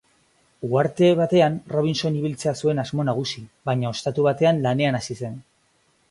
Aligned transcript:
Uharte 0.67 1.09
batean 1.17 1.57
Robinson 1.73 2.17
ibiltzea 2.21 2.53
zuen 2.65 2.81
asmo 2.83 3.05
nagusi 3.09 3.43
baina 3.71 3.91
ostatu 3.97 4.25
batean 4.29 4.63
lanean 4.67 4.97
hasi 5.01 5.19
zen. 5.21 5.37